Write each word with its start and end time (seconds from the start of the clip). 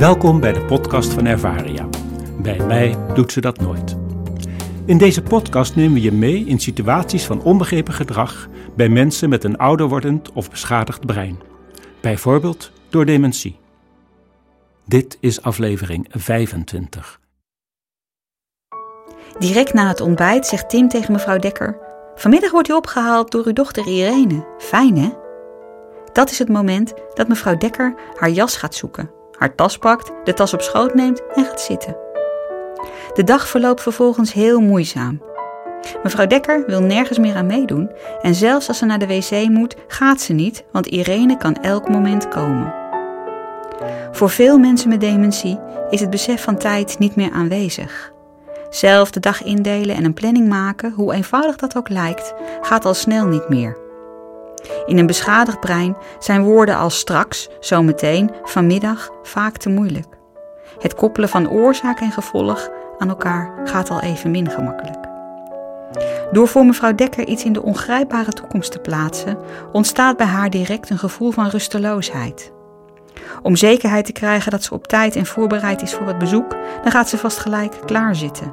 Welkom 0.00 0.40
bij 0.40 0.52
de 0.52 0.64
podcast 0.64 1.12
van 1.12 1.26
Ervaria. 1.26 1.88
Bij 2.42 2.58
mij 2.66 2.96
doet 3.14 3.32
ze 3.32 3.40
dat 3.40 3.60
nooit. 3.60 3.96
In 4.84 4.98
deze 4.98 5.22
podcast 5.22 5.76
nemen 5.76 5.92
we 5.92 6.00
je 6.00 6.12
mee 6.12 6.44
in 6.44 6.60
situaties 6.60 7.24
van 7.24 7.42
onbegrepen 7.42 7.94
gedrag 7.94 8.48
bij 8.76 8.88
mensen 8.88 9.28
met 9.28 9.44
een 9.44 9.56
ouder 9.56 9.88
wordend 9.88 10.32
of 10.32 10.50
beschadigd 10.50 11.06
brein. 11.06 11.40
Bijvoorbeeld 12.00 12.72
door 12.88 13.04
dementie. 13.04 13.58
Dit 14.84 15.16
is 15.20 15.42
aflevering 15.42 16.06
25. 16.10 17.20
Direct 19.38 19.72
na 19.72 19.88
het 19.88 20.00
ontbijt 20.00 20.46
zegt 20.46 20.68
Tim 20.68 20.88
tegen 20.88 21.12
mevrouw 21.12 21.38
Dekker: 21.38 21.78
Vanmiddag 22.14 22.50
wordt 22.50 22.68
u 22.68 22.72
opgehaald 22.72 23.30
door 23.30 23.46
uw 23.46 23.52
dochter 23.52 23.86
Irene. 23.86 24.46
Fijn 24.58 24.96
hè? 24.96 25.12
Dat 26.12 26.30
is 26.30 26.38
het 26.38 26.48
moment 26.48 26.94
dat 27.14 27.28
mevrouw 27.28 27.56
Dekker 27.56 27.94
haar 28.14 28.30
jas 28.30 28.56
gaat 28.56 28.74
zoeken, 28.74 29.10
haar 29.40 29.54
tas 29.54 29.78
pakt, 29.78 30.10
de 30.24 30.34
tas 30.34 30.54
op 30.54 30.60
schoot 30.60 30.94
neemt 30.94 31.22
en 31.34 31.44
gaat 31.44 31.60
zitten. 31.60 31.96
De 33.14 33.24
dag 33.24 33.48
verloopt 33.48 33.82
vervolgens 33.82 34.32
heel 34.32 34.60
moeizaam. 34.60 35.22
Mevrouw 36.02 36.26
Dekker 36.26 36.64
wil 36.66 36.80
nergens 36.80 37.18
meer 37.18 37.34
aan 37.34 37.46
meedoen 37.46 37.90
en 38.22 38.34
zelfs 38.34 38.68
als 38.68 38.78
ze 38.78 38.86
naar 38.86 38.98
de 38.98 39.06
wc 39.06 39.48
moet, 39.48 39.76
gaat 39.88 40.20
ze 40.20 40.32
niet, 40.32 40.64
want 40.72 40.86
Irene 40.86 41.36
kan 41.36 41.54
elk 41.54 41.88
moment 41.88 42.28
komen. 42.28 42.74
Voor 44.12 44.30
veel 44.30 44.58
mensen 44.58 44.88
met 44.88 45.00
dementie 45.00 45.58
is 45.90 46.00
het 46.00 46.10
besef 46.10 46.42
van 46.42 46.56
tijd 46.56 46.98
niet 46.98 47.16
meer 47.16 47.30
aanwezig. 47.32 48.12
Zelf 48.70 49.10
de 49.10 49.20
dag 49.20 49.42
indelen 49.42 49.96
en 49.96 50.04
een 50.04 50.14
planning 50.14 50.48
maken, 50.48 50.92
hoe 50.92 51.14
eenvoudig 51.14 51.56
dat 51.56 51.76
ook 51.76 51.88
lijkt, 51.88 52.34
gaat 52.60 52.84
al 52.84 52.94
snel 52.94 53.26
niet 53.26 53.48
meer. 53.48 53.79
In 54.86 54.98
een 54.98 55.06
beschadigd 55.06 55.60
brein 55.60 55.96
zijn 56.18 56.42
woorden 56.42 56.76
als 56.76 56.98
straks, 56.98 57.48
zometeen, 57.60 58.30
vanmiddag 58.42 59.10
vaak 59.22 59.56
te 59.56 59.68
moeilijk. 59.68 60.18
Het 60.78 60.94
koppelen 60.94 61.28
van 61.28 61.50
oorzaak 61.50 62.00
en 62.00 62.10
gevolg 62.10 62.68
aan 62.98 63.08
elkaar 63.08 63.60
gaat 63.64 63.90
al 63.90 64.00
even 64.00 64.30
min 64.30 64.50
gemakkelijk. 64.50 65.08
Door 66.32 66.48
voor 66.48 66.66
mevrouw 66.66 66.94
Dekker 66.94 67.26
iets 67.26 67.44
in 67.44 67.52
de 67.52 67.62
ongrijpbare 67.62 68.32
toekomst 68.32 68.72
te 68.72 68.78
plaatsen, 68.78 69.38
ontstaat 69.72 70.16
bij 70.16 70.26
haar 70.26 70.50
direct 70.50 70.90
een 70.90 70.98
gevoel 70.98 71.30
van 71.30 71.48
rusteloosheid. 71.48 72.52
Om 73.42 73.56
zekerheid 73.56 74.04
te 74.04 74.12
krijgen 74.12 74.50
dat 74.50 74.62
ze 74.62 74.74
op 74.74 74.86
tijd 74.86 75.16
en 75.16 75.26
voorbereid 75.26 75.82
is 75.82 75.94
voor 75.94 76.06
het 76.06 76.18
bezoek, 76.18 76.56
dan 76.82 76.92
gaat 76.92 77.08
ze 77.08 77.18
vast 77.18 77.38
gelijk 77.38 77.74
klaarzitten. 77.84 78.52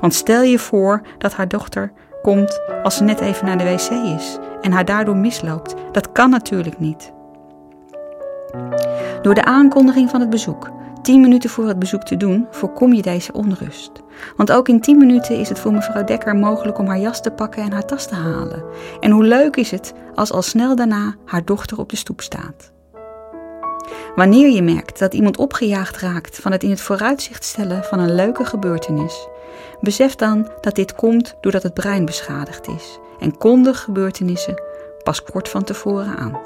Want 0.00 0.14
stel 0.14 0.42
je 0.42 0.58
voor 0.58 1.02
dat 1.18 1.34
haar 1.34 1.48
dochter 1.48 1.92
komt 2.24 2.60
als 2.82 2.96
ze 2.96 3.04
net 3.04 3.20
even 3.20 3.46
naar 3.46 3.58
de 3.58 3.64
wc 3.64 3.90
is 4.18 4.38
en 4.60 4.72
haar 4.72 4.84
daardoor 4.84 5.16
misloopt. 5.16 5.74
Dat 5.92 6.12
kan 6.12 6.30
natuurlijk 6.30 6.78
niet. 6.78 7.12
Door 9.22 9.34
de 9.34 9.44
aankondiging 9.44 10.10
van 10.10 10.20
het 10.20 10.30
bezoek, 10.30 10.70
10 11.02 11.20
minuten 11.20 11.50
voor 11.50 11.68
het 11.68 11.78
bezoek 11.78 12.02
te 12.02 12.16
doen, 12.16 12.46
voorkom 12.50 12.92
je 12.92 13.02
deze 13.02 13.32
onrust. 13.32 13.92
Want 14.36 14.52
ook 14.52 14.68
in 14.68 14.80
10 14.80 14.98
minuten 14.98 15.38
is 15.38 15.48
het 15.48 15.58
voor 15.58 15.72
mevrouw 15.72 16.04
Dekker 16.04 16.36
mogelijk 16.36 16.78
om 16.78 16.86
haar 16.86 16.98
jas 16.98 17.22
te 17.22 17.30
pakken 17.30 17.62
en 17.62 17.72
haar 17.72 17.86
tas 17.86 18.06
te 18.06 18.14
halen. 18.14 18.64
En 19.00 19.10
hoe 19.10 19.24
leuk 19.24 19.56
is 19.56 19.70
het 19.70 19.92
als 20.14 20.32
al 20.32 20.42
snel 20.42 20.76
daarna 20.76 21.14
haar 21.24 21.44
dochter 21.44 21.78
op 21.78 21.90
de 21.90 21.96
stoep 21.96 22.20
staat. 22.20 22.73
Wanneer 24.14 24.50
je 24.50 24.62
merkt 24.62 24.98
dat 24.98 25.14
iemand 25.14 25.36
opgejaagd 25.36 25.96
raakt 25.96 26.38
van 26.38 26.52
het 26.52 26.62
in 26.62 26.70
het 26.70 26.80
vooruitzicht 26.80 27.44
stellen 27.44 27.84
van 27.84 27.98
een 27.98 28.14
leuke 28.14 28.44
gebeurtenis, 28.44 29.28
besef 29.80 30.14
dan 30.14 30.50
dat 30.60 30.74
dit 30.74 30.94
komt 30.94 31.34
doordat 31.40 31.62
het 31.62 31.74
brein 31.74 32.04
beschadigd 32.04 32.68
is 32.68 32.98
en 33.20 33.38
kondig 33.38 33.80
gebeurtenissen 33.80 34.62
pas 35.02 35.22
kort 35.22 35.48
van 35.48 35.64
tevoren 35.64 36.16
aan. 36.16 36.40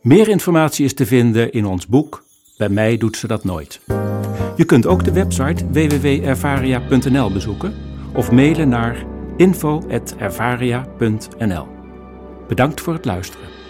Meer 0.00 0.28
informatie 0.28 0.84
is 0.84 0.94
te 0.94 1.06
vinden 1.06 1.52
in 1.52 1.66
ons 1.66 1.86
boek 1.86 2.24
Bij 2.56 2.68
mij 2.68 2.96
doet 2.96 3.16
ze 3.16 3.26
dat 3.26 3.44
nooit. 3.44 3.80
Je 4.56 4.64
kunt 4.64 4.86
ook 4.86 5.04
de 5.04 5.12
website 5.12 5.70
www.ervaria.nl 5.70 7.32
bezoeken 7.32 7.74
of 8.14 8.30
mailen 8.30 8.68
naar 8.68 9.04
info.ervaria.nl. 9.36 11.66
Bedankt 12.48 12.80
voor 12.80 12.92
het 12.92 13.04
luisteren. 13.04 13.65